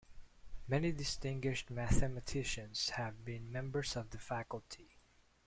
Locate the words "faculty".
4.17-4.97